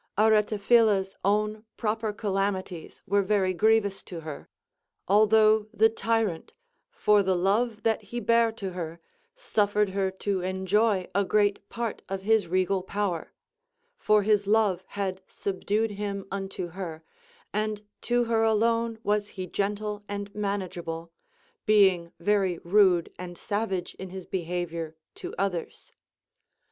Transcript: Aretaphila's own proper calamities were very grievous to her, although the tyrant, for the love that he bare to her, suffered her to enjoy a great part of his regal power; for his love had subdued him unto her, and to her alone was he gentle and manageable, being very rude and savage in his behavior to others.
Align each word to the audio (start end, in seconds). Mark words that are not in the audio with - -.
Aretaphila's 0.17 1.15
own 1.23 1.63
proper 1.77 2.11
calamities 2.11 3.03
were 3.05 3.21
very 3.21 3.53
grievous 3.53 4.01
to 4.01 4.21
her, 4.21 4.49
although 5.07 5.67
the 5.71 5.89
tyrant, 5.89 6.55
for 6.89 7.21
the 7.21 7.35
love 7.35 7.83
that 7.83 8.01
he 8.05 8.19
bare 8.19 8.51
to 8.53 8.71
her, 8.71 8.99
suffered 9.35 9.89
her 9.89 10.09
to 10.09 10.41
enjoy 10.41 11.07
a 11.13 11.23
great 11.23 11.69
part 11.69 12.01
of 12.09 12.23
his 12.23 12.47
regal 12.47 12.81
power; 12.81 13.31
for 13.95 14.23
his 14.23 14.47
love 14.47 14.83
had 14.87 15.21
subdued 15.27 15.91
him 15.91 16.25
unto 16.31 16.69
her, 16.69 17.03
and 17.53 17.83
to 18.01 18.23
her 18.23 18.41
alone 18.41 18.97
was 19.03 19.27
he 19.37 19.45
gentle 19.45 20.03
and 20.09 20.33
manageable, 20.33 21.11
being 21.67 22.11
very 22.19 22.57
rude 22.63 23.13
and 23.19 23.37
savage 23.37 23.93
in 23.99 24.09
his 24.09 24.25
behavior 24.25 24.95
to 25.13 25.35
others. 25.37 25.91